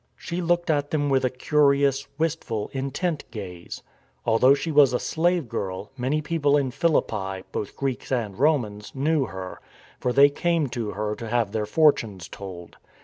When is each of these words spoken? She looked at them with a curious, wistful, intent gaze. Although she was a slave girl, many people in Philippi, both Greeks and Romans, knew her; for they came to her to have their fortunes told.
She 0.15 0.41
looked 0.41 0.71
at 0.71 0.89
them 0.89 1.09
with 1.11 1.23
a 1.23 1.29
curious, 1.29 2.07
wistful, 2.17 2.71
intent 2.73 3.23
gaze. 3.29 3.83
Although 4.25 4.55
she 4.55 4.71
was 4.71 4.93
a 4.93 4.99
slave 4.99 5.47
girl, 5.47 5.91
many 5.95 6.23
people 6.23 6.57
in 6.57 6.71
Philippi, 6.71 7.43
both 7.51 7.75
Greeks 7.75 8.11
and 8.11 8.39
Romans, 8.39 8.95
knew 8.95 9.25
her; 9.25 9.61
for 9.99 10.11
they 10.11 10.29
came 10.29 10.69
to 10.69 10.93
her 10.93 11.13
to 11.17 11.29
have 11.29 11.51
their 11.51 11.67
fortunes 11.67 12.27
told. 12.27 12.77